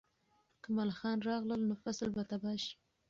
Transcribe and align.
که 0.63 0.69
ملخان 0.77 1.17
راغلل، 1.27 1.61
نو 1.69 1.75
فصل 1.83 2.07
به 2.15 2.23
تباه 2.29 2.57
شي. 2.63 2.73